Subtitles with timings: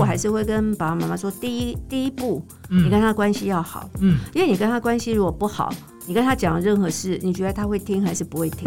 [0.00, 5.70] 我还是会跟爸爸妈妈说，第一第一步，你跟他关系要好，嗯，因为你跟他关系如果不好，
[6.06, 8.66] 你跟他讲任何事，你觉得他会听还是不会听？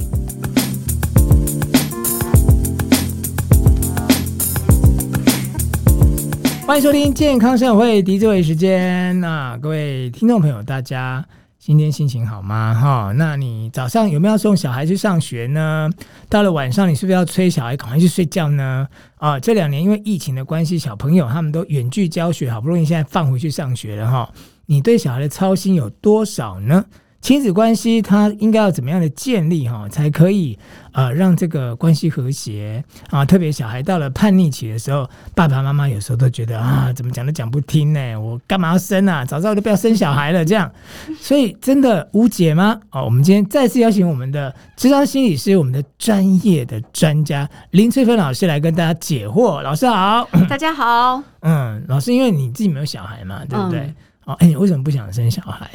[6.67, 9.19] 欢迎收听健康生活会狄志为时间。
[9.19, 11.25] 那各位听众朋友，大家
[11.65, 12.73] 今天心情好吗？
[12.73, 15.89] 哈，那你早上有没有送小孩去上学呢？
[16.27, 18.85] 到了晚上，你是不是要催小孩赶快去睡觉呢？
[19.15, 24.29] 啊，这两年因为疫情的关系，小朋友他们都远距教学，好不容易现在放回去上学了哈。
[24.65, 26.83] 你对小孩的操心有多少呢？
[27.23, 30.59] 亲子关系，它应该要怎么样的建立哈，才可以
[30.91, 33.23] 呃让这个关系和谐啊？
[33.23, 38.17] 特别小孩到了叛逆期的时候，爸爸妈妈有时候都觉得啊，怎么讲都讲不听呢？
[38.17, 39.23] 我干嘛要生啊？
[39.23, 40.43] 早知道就不要生小孩了。
[40.43, 40.69] 这样，
[41.17, 42.77] 所以真的无解吗？
[42.91, 49.61] 哦，我们今天再次邀请我们的智商心理师，我们的专业的专家林翠芬老师来跟大家解惑。
[49.61, 51.23] 老师好，大家好。
[51.39, 53.79] 嗯，老师，因为你自己没有小孩嘛，对不对？
[53.79, 53.95] 嗯
[54.25, 55.69] 哦，哎，你为什么不想生小孩？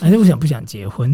[0.00, 1.12] 还是为什么不想结婚？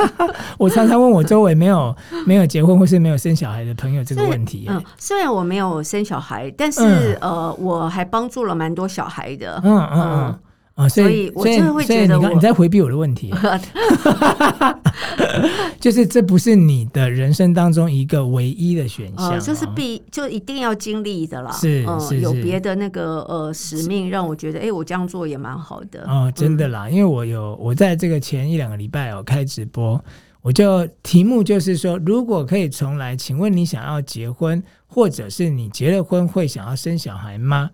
[0.58, 1.94] 我常常问我周围没有
[2.26, 4.66] 没有结婚或是没有生小孩的朋友这个问题。
[4.68, 9.60] 嗯，虽然我没有生小孩，但是、嗯、呃，我还帮助了蛮多小孩的。
[9.62, 10.10] 嗯嗯嗯。
[10.28, 10.38] 嗯
[10.74, 13.30] 啊、哦，所以，我就会觉得你，你在回避我的问题，
[15.78, 21.52] 就是这不是你的人生当中一个唯一的选项，哦，就是必就一定要经历的啦。
[21.52, 26.04] 是，嗯、是，是有别的那个呃使命让我觉得，哎、欸，我这样做也蛮好的。
[26.06, 30.02] 哦，真的啦，嗯、因为我有我在这个前一两个礼拜有开直播，
[30.40, 37.68] 我就题目就是说，如果可以重来，请问你想要结婚，或者是你结了婚会想要生小孩吗？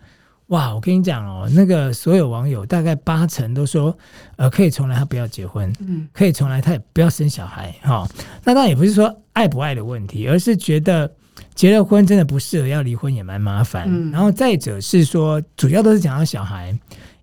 [0.49, 3.97] 哇，我跟你讲哦，那个所有网友大概八成都说，
[4.37, 8.09] 呃，可以重来，他不要结婚，嗯，可以重来，他也不要生小孩，哈、哦。
[8.45, 11.11] 那当然也不是说爱不爱的问题，而是觉得
[11.55, 13.85] 结了婚真的不适合，要离婚也蛮麻烦。
[13.89, 16.75] 嗯、然后再者是说，主要都是讲到小孩，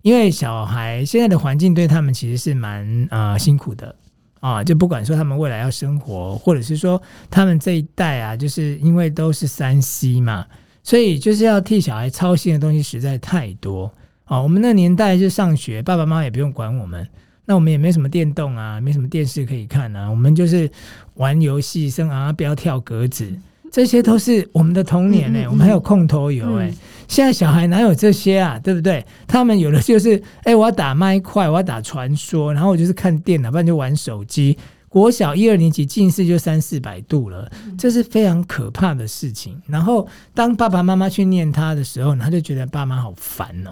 [0.02, 3.92] 因为小孩现在的环境对他们其实是蛮啊、呃、辛苦的
[4.38, 10.46] 啊，就不管说他们未来要生活，或者是说他们这一代啊，就是因为都是三 C 嘛。
[10.86, 13.92] 所以就是要替小孩操心的东西实在太多
[14.22, 14.40] 啊！
[14.40, 17.04] 我们那年代就上学，爸爸妈妈也不用管我们，
[17.44, 20.70] 那我们也没什么电动啊，没什么电视可以看啊，我们就是
[21.14, 23.28] 玩游戏、生啊，不要跳格子，
[23.72, 25.48] 这些都是我们的童年呢、欸。
[25.48, 26.72] 我们还有空投游哎，
[27.08, 28.56] 现在小孩哪有这些啊？
[28.62, 29.04] 对不对？
[29.26, 34.56] 他们有的就是哎，我要打麦块，我要打传说，然后我就是看电脑，不然就玩手机。
[34.96, 39.60] 国小一二年级近视就三四百度了，这是非常可怕的事情。
[39.66, 43.70] 然后当爸爸妈妈去念他的时候，他就觉得爸妈好烦哦，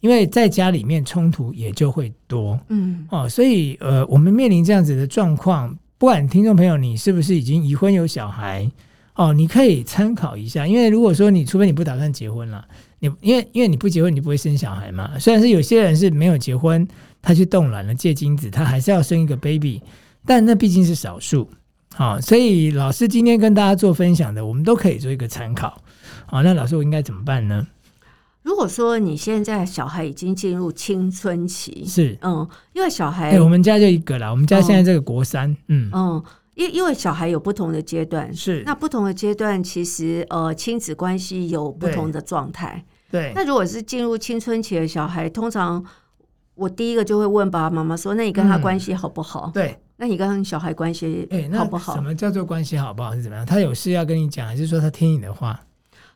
[0.00, 8.66] 因为在家里面冲突也就会多，嗯哦，所以呃，我们面临这样子的状况，不管听众朋友你是不是已经已婚有小孩
[9.14, 10.66] 哦，你可以参考一下。
[10.66, 12.66] 因为如果说你除非你不打算结婚了，
[12.98, 15.18] 你因为因为你不结婚，你就不会生小孩嘛。
[15.18, 16.88] 虽然是有些人是没有结婚，
[17.20, 19.82] 他去冻卵了借精子，他还是要生一个 baby。
[20.24, 21.48] 但那毕竟是少数，
[21.94, 25.82] 好，所以老师今天跟大家做分享的，我们都可以做一个参考。
[26.26, 27.66] 好，那老师我应该怎么办呢？
[28.42, 35.88] 如果说你现在小孩已经进入青春期，是，嗯，因为小孩，欸，我们家就一个啦，我们家现在这个国三，嗯。
[35.92, 36.22] 嗯，
[36.54, 45.84] 因因为小孩有不同的阶段，是，那不同的阶段其实呃亲子关系有不同的状态，对，那如果是进入青春期的小孩，通常
[46.54, 49.50] 我第一个就会问爸爸妈妈说，那你跟他关系好不好？
[49.50, 49.78] 嗯，对。
[49.96, 51.92] 那你跟小孩关系好不好？
[51.92, 53.46] 欸，什么叫做关系好不好是怎么样？
[53.46, 55.60] 他有事要跟你讲，还是说他听你的话？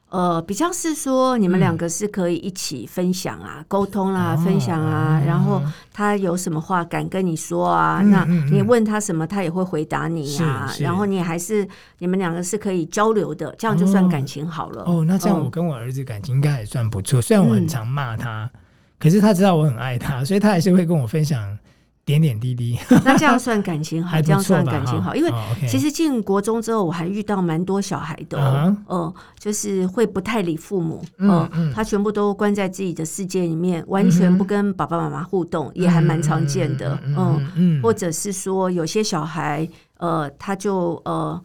[0.09, 5.60] 呃，比较是说你们两个是可以一起分享啊、沟、嗯、通啦、啊、分享啊、哦，然后
[5.92, 8.00] 他有什么话敢跟你说啊？
[8.03, 10.72] 嗯、那你问他什么，他也会回答你啊。
[10.78, 11.66] 然后你还是
[11.98, 14.82] 你们两个是可以交流的，这样就算感情好了。
[14.82, 17.20] 哦，哦那这样我跟我儿子感情应该还算不错。
[17.20, 18.60] 虽然我很常骂他、嗯，
[19.00, 21.58] 可是他知道我很爱他，所以他还是会跟我分享。
[22.06, 24.22] 点点滴滴， 那这样算感情好？
[24.22, 25.12] 这样算感情好？
[25.12, 25.31] 因为
[25.69, 28.76] 其实进国中之后，我还遇到蛮多小孩的，嗯、uh -huh.
[28.87, 39.69] 呃，就是会不太理父母，嗯、呃嗯，他全部都关在自己的世界里面，完全不跟爸爸妈妈互动，嗯、也还蛮常见的，嗯嗯，嗯，或者是说有些小孩，
[39.99, 41.43] 呃，他就呃，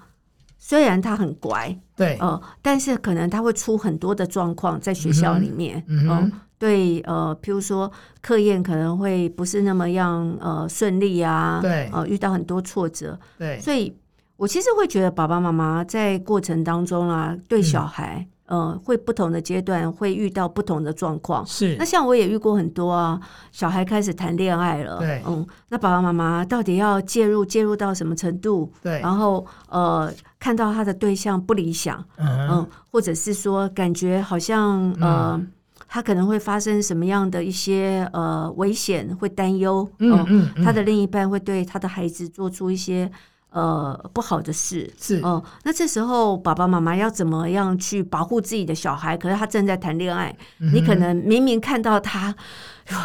[0.60, 6.08] 虽然他很乖，对，呃，但是可能他会出很多的状况在学校里面，嗯。
[6.08, 6.32] 嗯
[6.62, 7.92] 对，呃，譬如说
[8.22, 13.92] 课业可能会不是那么样呃顺利啊，对，呃，遇到很多挫折，对，所以
[14.38, 21.76] 我其实会觉得爸爸妈妈在过程当中啊，对小孩，嗯、呃，会不同的阶段会遇到不同的状况，是。
[21.80, 23.20] 那像我也遇过很多啊，
[23.52, 28.72] 小孩开始谈恋爱了，对，嗯，那爸爸妈妈到底要介入介入到什么程度？
[28.84, 35.34] 对，然后呃，看到他的对象不理想，嗯，嗯或者是说感觉好像呃。
[35.40, 35.48] 嗯
[35.94, 43.12] 他可能会发生什么样的一些呃危险，会担忧，嗯嗯，嗯，他的另一半会对他的孩子做出一些
[43.50, 45.44] 呃不好的事，是哦、呃。
[45.66, 49.18] 那这时候爸爸妈妈要怎么样去保护自己的小孩？
[49.18, 52.34] 可是他正在谈恋爱，嗯、你可能明明看到他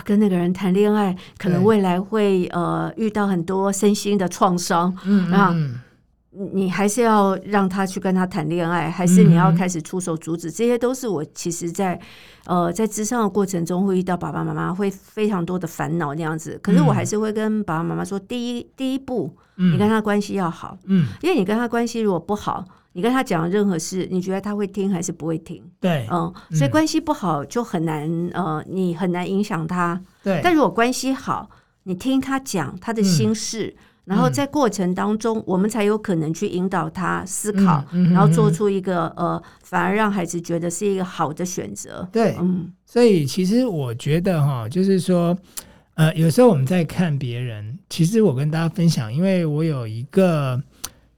[0.05, 5.81] 跟那个人谈恋爱，可能未来会呃遇到很多身心的创伤，嗯嗯。
[6.53, 10.51] 你还是要让他去跟他谈恋爱，还是你要开始出手阻止？
[10.51, 11.99] 嗯、这些都是我其实在
[12.45, 16.59] 呃在智商的过程中会遇到爸爸妈妈会非常多的烦恼那样子。
[16.63, 22.63] 可是我还是会跟爸爸妈妈说，第一第一步，你跟他关系要好，嗯，因为你跟他关系如果不好，
[22.93, 25.63] 你跟他讲任何事，你觉得他会听还是不会听？
[25.81, 29.99] 对，嗯，所以关系不好就很难呃，你很难影响他。
[30.23, 31.49] 对，但如果关系好，
[31.85, 33.75] 你听他讲他的心事。
[34.07, 42.09] 嗯然后在过程当中，我们才有可能去引导他思考，然后做出一个呃，反而让孩子觉得是一个好的选择。
[42.13, 45.37] 对，嗯，所以其实我觉得哈，就是说，
[45.95, 50.63] 呃，有时候我们在看别人，其实我跟大家分享，因为我有一个。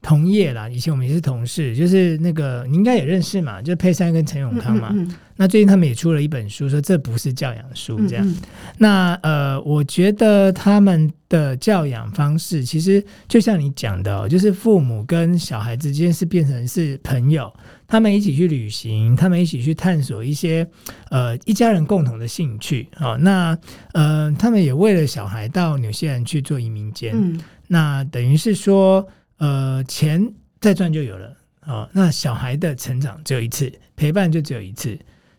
[0.01, 4.91] 同业啦，以前我们也是同事，就是那个你应该也认识嘛，就是佩珊跟陈永康嘛。
[4.93, 8.27] 嗯嗯嗯，那最近他们也出了一本书，说这不是教养书这样。
[8.27, 8.37] 嗯嗯，
[8.77, 17.51] 那呃，我觉得他们的教养方式其实就像你讲的哦，就是父母跟小孩之间是变成是朋友，
[17.87, 20.69] 他们一起去旅行，他们一起去探索一些
[21.11, 23.17] 呃一家人共同的兴趣哦。
[23.21, 23.57] 那
[23.93, 29.07] 呃，他们也为了小孩到纽西兰去做移民监，嗯、那等于是说。
[29.41, 31.29] 呃，钱再赚就有了
[31.61, 31.89] 啊、哦。
[31.93, 34.99] 那小孩的成长只有一次，陪伴就只有一次，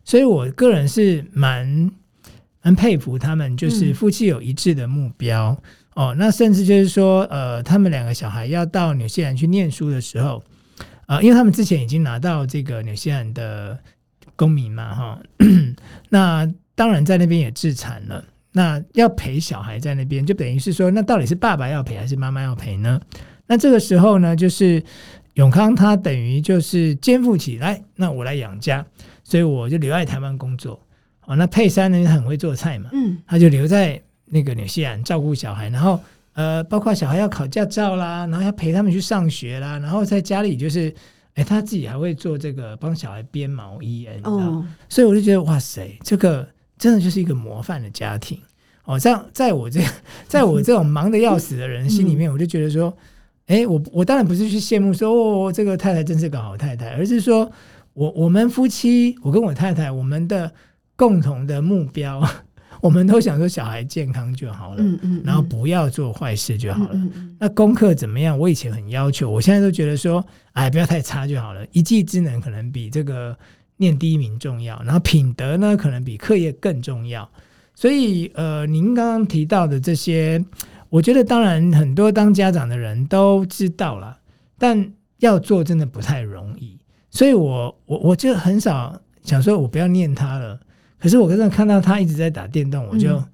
[0.09, 1.91] 所以我个人是蛮
[2.63, 5.55] 蛮佩服他们，就是夫妻有一致的目标、
[5.93, 6.15] 嗯、哦。
[6.17, 10.43] 那甚至就是说，呃，他们两个小孩要到纽西兰去念书的时候，
[11.05, 13.77] 呃，因为他们之前已经拿到这个纽西兰的
[14.35, 15.45] 公民嘛，哈、哦。
[16.09, 22.99] 那当然在那边也自产了，那要陪小孩在那边，就等于是说，那到底是爸爸要陪还是妈妈要陪呢？
[23.45, 24.83] 那这个时候呢，就是
[25.35, 28.83] 永康他等于就是肩负起来，那我来养家，
[29.29, 30.79] 所以我就留在台湾工作。
[31.27, 35.99] 哦，那佩珊呢，很会做菜嘛，嗯，他就留在那个纽西兰照顾小孩，然后
[36.33, 40.91] 呃，包括小孩要考驾照啦，然后要陪他们去上学啦，然后在家里就是，
[41.35, 46.47] 哎，他自己还会做这个帮小孩编毛衣，哎，哦，所以我就觉得哇塞，这个
[46.79, 48.39] 真的就是一个模范的家庭
[48.85, 48.99] 哦。
[48.99, 49.79] 这样，在我这，
[50.27, 52.91] 在我这种忙得要死的人心里面，我就觉得说。
[53.45, 57.51] 哎，我我当然不是去羡慕说哦，这个太太真是个好太太，而是说
[57.99, 60.49] 我我们夫妻，我跟我太太，我们的
[60.95, 62.25] 共同的目标，
[62.81, 67.01] 我们都想说小孩健康就好了，嗯嗯嗯，然后不要做坏事就好了。
[67.37, 68.39] 那功课怎么样？
[68.39, 71.67] 我以前很要求，我现在都觉得说，哎，不要太差就好了。
[71.73, 73.37] 一技之能可能比这个
[73.75, 77.29] 念第一名重要，然后品德呢，可能比课业更重要。
[77.75, 80.41] 所以，呃，您刚刚提到的这些。
[80.87, 84.17] 我觉得当然很多当家长的人都知道了，
[84.57, 86.78] 但要做真的不太容易。
[87.11, 90.59] 所以我我我就很少想说，我不要念他了。
[90.99, 93.25] 可是我真的看到他一直在打电动，我就、嗯、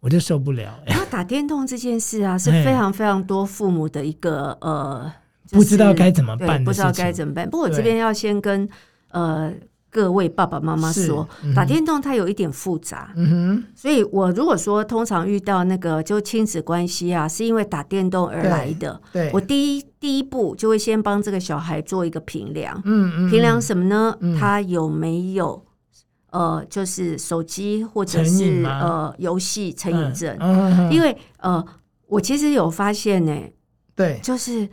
[0.00, 0.78] 我就受不了。
[0.86, 5.12] 他打电动这件事啊，是非常非常多父母的一个呃，
[5.46, 7.48] 就是、不知道该怎么办，不知道该怎么办。
[7.48, 8.68] 不过我这边要先跟
[9.10, 9.52] 呃。
[9.90, 13.12] 各位爸爸妈妈说，嗯、打电动它有一点复杂，
[13.74, 19.30] 所以我如果说通常遇到那个就亲子关系啊，是因为打电动而来的，对，对。
[19.32, 24.16] 我第一第一步就会先帮这个小孩做一个评量，嗯嗯，评量什么呢？
[24.20, 25.66] 嗯、他有没有
[26.30, 30.36] 呃，就是手机或者是呃游戏成瘾症？
[30.38, 31.64] 嗯嗯、因为呃，
[32.06, 33.52] 我其实有发现呢、欸，
[33.96, 34.68] 对，就是。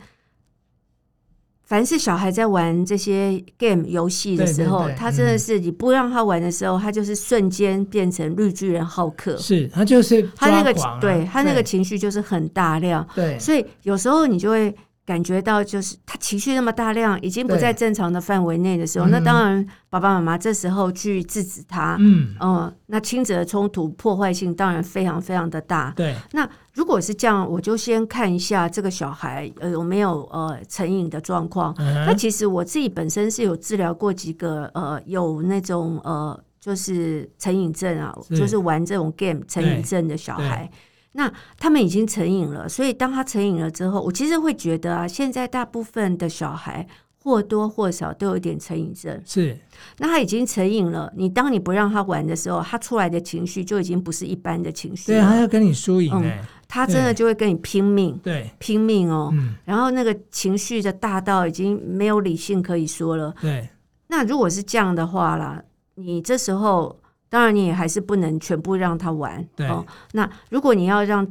[1.68, 9.36] 凡是小孩在玩这些 game 游戏的时候，对对对，他真的是你不让他玩的时候，嗯、他就是瞬间变成绿巨人浩克。
[9.36, 13.06] 是他就是他那个对他那个情绪就是很大量。
[13.14, 14.74] 对，所以有时候你就会。
[15.08, 25.94] 感觉到就是他情绪那么大量，已经不在正常的范围内的时候，那当然爸爸妈妈这时候去制止他，嗯，呃、那亲子的冲突破坏性当然非常非常的大。
[25.96, 31.74] 对，那如果是这样，我就先看一下这个小孩呃有没有呃成瘾的状况。
[31.78, 38.36] 嗯、那其实我自己本身是有治疗过几个呃有那种呃就是成瘾症啊，是。
[38.36, 40.70] 就是玩这种 game 成瘾症的小孩。
[41.12, 46.86] 那他们已经成瘾了，所以当他成瘾了之后，我其实会觉得啊，现在大部分的小孩
[47.24, 49.20] 或多或少都有一点成瘾症。
[49.24, 49.58] 是，
[49.98, 55.12] 那他已经成瘾了，你当你不让他玩的时候，他出来的情绪就已经不是一般的情绪。
[55.12, 56.38] 对，他要跟你输赢，嗯，
[56.68, 59.30] 他真的就会跟你拼命，对，拼命哦。
[59.32, 63.34] 嗯，然后那个情绪的大到已经没有理性可以说了。
[63.40, 63.68] 对，
[64.08, 67.00] 那如果是这样的话啦，你这时候。
[67.28, 69.46] 当然你也还是不能全部让他玩。
[69.54, 71.26] 对，哦，那如果你要让，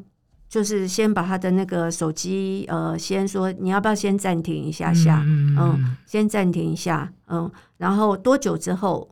[0.48, 9.10] 就是先把他的那个手机，呃，先说你要不要先暂停一下下，嗯，嗯，先暂停一下，嗯，然后多久之后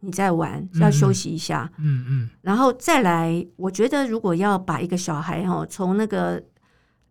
[0.00, 3.46] 你再玩，要休息一下，嗯嗯，嗯，然后再来。
[3.56, 6.42] 我觉得如果要把一个小孩哦从那个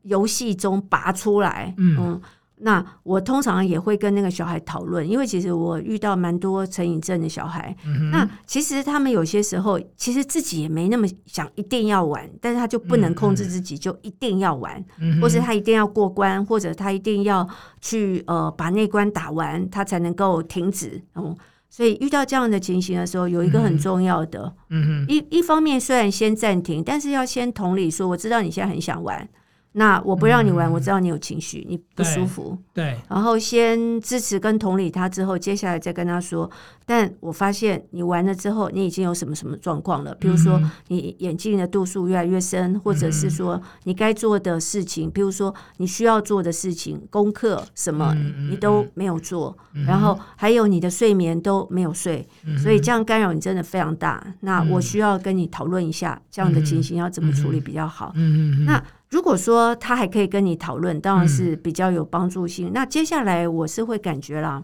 [0.04, 1.98] 游戏中拔出来，嗯。
[2.00, 2.22] 嗯
[2.62, 7.76] 那我通常也会跟那个小孩讨论，因为其实我遇到蛮多成瘾症的小孩。
[7.86, 17.48] 嗯、那其实他们有些时候其实自己也没那么想一定要玩，但是他就不能控制自己，就一定要玩，嗯、或是他一定要过关，或者他一定要
[17.80, 21.02] 去呃把那关打完，他才能够停止。
[21.16, 21.34] 嗯，
[21.70, 29.30] 所以遇到这样的情形的时候，有一个很重要的，嗯、一一方面虽然先暂停，但是要先同理说，我知道你现在很想玩。
[29.74, 32.58] 那我不让你玩，嗯，我知道你有情绪，你不舒服。
[32.74, 36.50] 对，然后先支持跟同理他之后，接下来再跟他说。
[36.86, 40.16] 但我发现你玩了之后，你已经有什么什么状况了？
[40.16, 48.16] 比如说你眼镜的度数越来越深，或者是说你该做的事情，比如说你需要做的事情，功课什么
[48.50, 54.26] 你都没有做，然后还有你的睡眠都没有睡，所以这样干扰你真的非常大。
[54.40, 58.12] 那我需要跟你讨论一下这样的情形要怎么处理比较好。
[58.16, 62.72] 嗯嗯那如果说他还可以跟你讨论，当然是比较有帮助性。
[62.74, 64.64] 那接下来我是会感觉啦，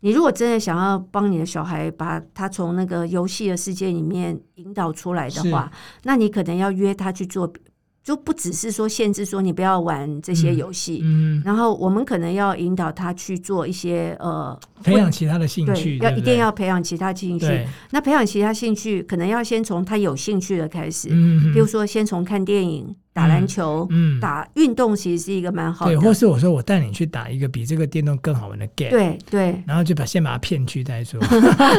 [0.00, 5.70] 你如果真的想要帮你的小孩把他从那个游戏的世界里面引导出来的话，
[6.02, 7.52] 那你可能要约他去做。
[8.06, 17.66] 就不只是说限制说你不要玩这些游戏，嗯，然后我们可能要引导他去做一些呃培养其他的兴趣，要一定要培养其他兴趣。
[17.90, 25.92] 那培养其他兴趣，可能要先从他有兴趣的开始，嗯，比如说先从看电影、打篮球、嗯，打运动，其实是一个蛮好的。
[25.96, 31.20] 对，或是我说我带你去打一个比这个电动更好玩的 game，对对，然后就把先把他骗去再说。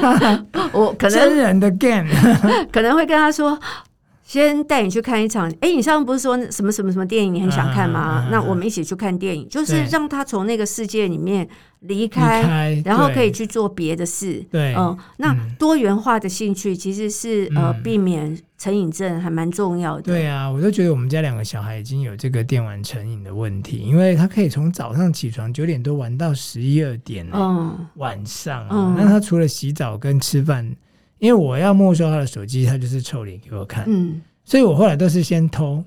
[0.73, 2.09] 我可能真人的 game
[2.69, 3.57] 可能会跟他说。
[4.27, 8.27] 先带你去看一场，哎，你上次不是说什么什么什么电影你很想看吗？
[8.29, 11.47] 那我们一起去看电影，就是让他从那个世界里面
[11.79, 14.45] 离开，然后可以去做别的事。
[14.51, 20.01] 对，嗯、呃，那多元化的兴趣其实是呃避免成瘾症还蛮重要的。
[20.01, 30.75] 对啊，我都觉得我们家两个小孩已经有这个电玩成瘾的问题，因为他可以从早上起床九点多玩到十一二点，嗯，晚上、啊，那、嗯、他除了洗澡跟吃饭。
[31.19, 33.83] 因为我要没收他的手机，他就是臭脸给我看。
[33.87, 35.83] 嗯，所以我后来都是先偷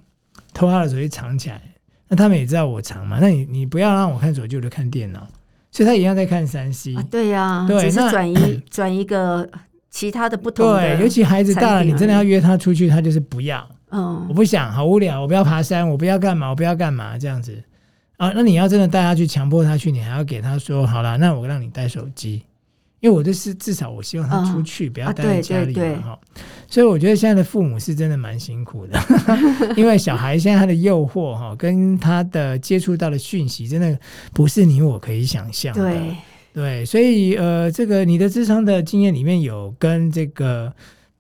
[0.53, 1.61] 偷他的手机藏起来。
[2.09, 3.19] 那他们也知道我藏嘛？
[3.21, 5.27] 那你你不要让我看手机，我就看电脑。
[5.71, 6.97] 所以他一样在看三 C。
[6.97, 9.49] 啊，对呀、啊，对，只是转移转一个
[9.89, 10.97] 其他的不同的。
[10.97, 13.65] 对，尤其孩子大了，你真的要约他出去，他就是不要。
[13.93, 17.63] 嗯，我不想，好无聊，我不要爬山，我不要干嘛，我不要干嘛这样子
[18.17, 18.33] 啊？
[18.35, 22.43] 那你要真的带他去，强迫他去，你还要给他说好了，那我让你带手机。
[23.01, 26.19] 因为我就是至少我希望他出去，不要待在家里嘛哈，
[26.69, 28.99] 所以我觉得现在的父母是真的蛮辛苦的，
[29.77, 33.99] 因为小孩现在他的诱惑哈，跟他的接触到的讯息，真的
[34.33, 35.83] 不是你我可以想象的。
[35.83, 36.17] 对
[36.53, 40.73] 对，所以呃，这个你的智商的经验里面有跟这个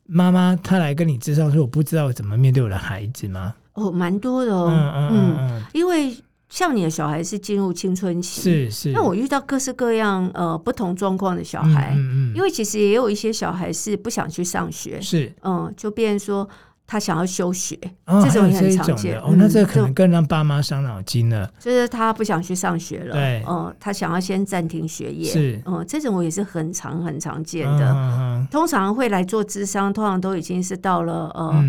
[0.06, 3.54] 妈妈她来跟你智商说，我不知道怎么面对我的孩子吗？
[3.74, 6.14] 哦，蛮多的哦，嗯嗯嗯，嗯，因为。
[6.50, 8.92] 像你的小孩是进入青春期，是是。
[8.92, 16.46] 那我遇到各式各样呃不同状况的小孩，嗯嗯，因为其实也有一些小孩是不想去上学，是嗯，就变成说
[16.88, 19.16] 他想要休学，哦、这种也很常见。
[19.20, 21.48] 哦，那这可能更让爸妈伤脑筋了。
[21.60, 28.46] 就是他不想去上学了，对，嗯，他想要先暂停学业，是嗯，这种我也是很常很常见的。
[28.50, 31.64] 通常会来做智商，通常都已经是到了呃。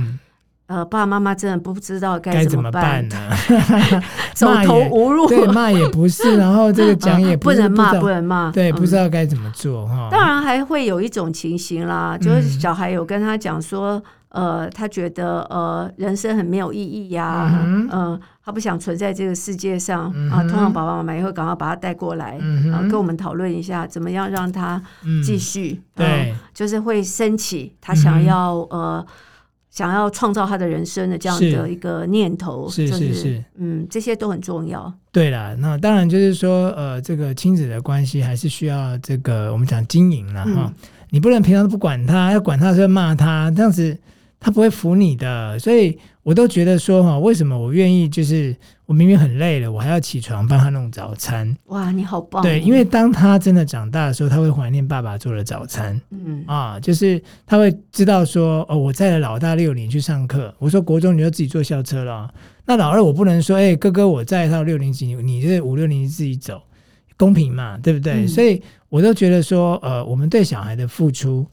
[0.71, 3.15] 嗯呃，爸爸妈妈真的不知道该怎么办，呢？
[4.33, 10.09] 走投无路，对，骂也不是， 然后这个讲也不，能骂，不能骂，对，不知道该怎么做哈、嗯。
[10.09, 20.41] 当然还会有一种情形啦，就是小孩有跟他讲说，呃，他觉得呃人生很没有意义呀、啊，嗯、呃，他不想存在这个世界上、嗯、啊。
[20.43, 22.37] 通常爸爸妈妈也会赶快把他带过来，
[22.71, 24.81] 然后，跟我们讨论一下怎么样让他
[25.23, 29.05] 继续，嗯、对、呃，就是会升起他想要、嗯、呃。
[29.71, 34.93] 想要创造他的人生的这样的一个念头，是是是，嗯，这些都很重要。
[35.11, 40.71] 对啦，那当然就是说，呃，这个亲子的关系还是需要这个我们讲经营了哈。
[41.09, 43.97] 你不能平常都不管他，要管他的时候骂他，这样子
[44.39, 45.57] 他不会服你的。
[45.57, 48.55] 所以我都觉得说哈，为什么我愿意就是。
[48.91, 51.55] 我明明很累了，我还要起床帮他弄早餐。
[51.67, 52.43] 哇，你好棒！
[52.43, 55.97] 对，因为当他真的长大的时候，他会怀念爸爸做的早餐。
[56.09, 60.53] 嗯啊，就是他会知道说，哦，我载了老大六年去上课。
[60.59, 62.29] 我说国中你就自己坐校车了。
[62.65, 66.61] 那老二我不能说，哎，哥哥我载到六年级，你这五六年级自己走，
[67.15, 68.25] 公平嘛，对不对？
[68.25, 68.27] 嗯。
[68.27, 71.47] 所以我都觉得说，呃，我们对小孩的付出。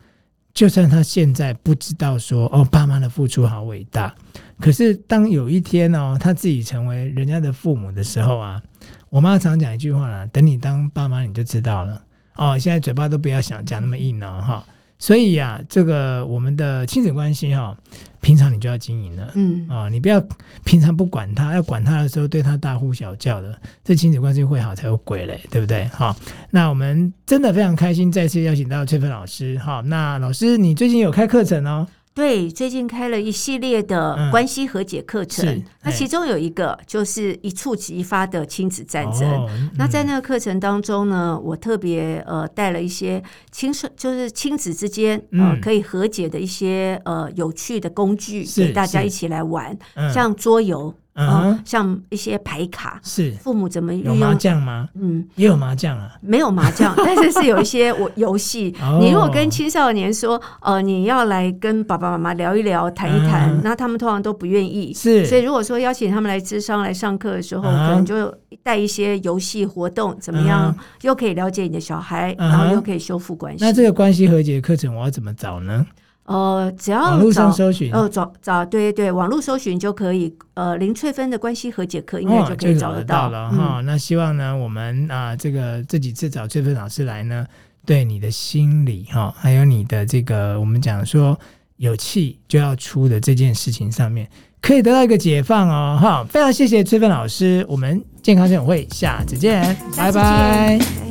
[0.54, 4.12] 就算他现在不知道说哦，爸妈的付出好伟大，
[4.60, 8.62] 可是当有一天哦，他自己成为人家的父母的时候啊，
[9.08, 12.02] 我妈常讲一句话啦，等你当爸妈你就知道了
[12.36, 12.58] 哦。
[12.58, 14.64] 现在嘴巴都不要想讲那么硬了哈。
[15.00, 17.76] 所以呀、啊，这个我们的亲子关系哈、哦，
[18.20, 20.20] 平常你就要经营了，嗯啊、哦，你不要
[20.64, 25.84] 平常不管他，要管他的时候对他大呼小叫的，这亲子关系会好才有鬼嘞，对不对？
[25.94, 26.16] 好，
[26.50, 29.56] 那我们真的非常开心，再次邀请到翠芬老师。
[29.60, 31.86] 好，那老师你最近有开课程哦？
[32.18, 39.22] 对，最近开了一系列的关系和解课程，嗯、那其中有一个就是一触即发的亲子战争。
[39.30, 43.22] 哦嗯、那在那个课程当中呢，我特别呃带了一些
[43.52, 50.92] 亲生，就是亲子之间呃可以和解的一些呃有趣的工具，给大家一起来玩，嗯、像桌游。
[51.18, 54.04] 嗯，像一些牌卡是父母怎么用？
[54.04, 54.88] 有麻将吗？
[54.94, 58.72] 嗯，也有麻将啊，没有麻将， 但是是有一些我游戏。
[59.00, 64.94] 你如果跟青少年说，呃，你要来跟爸爸妈妈聊一聊、谈一谈，那他们通常都不愿意。
[64.94, 68.32] 是，所以如果说邀请他们来智商、来上课的时候，可能就
[68.62, 70.74] 带一些游戏活动，怎么样？
[71.02, 73.64] 又可以了解你的小孩，然后又可以修复关系。
[73.64, 75.84] 那这个关系和解课程我要怎么找呢？
[76.28, 80.32] 呃，只要网络上搜寻，哦，找找对对，网络搜寻就可以。
[80.52, 83.80] 呃，林翠芬的关系和解课应该就可以找得到了哈。
[83.84, 87.46] 那希望呢，我们啊，这个这几次找翠芬老师来呢，
[87.86, 91.38] 对你的心理哈，还有你的这个我们讲说
[91.76, 94.28] 有气就要出的这件事情上面，
[94.60, 96.26] 可以得到一个解放哦哈。
[96.28, 101.07] 非常谢谢翠芬老师，我们健康生活会下次见，拜拜。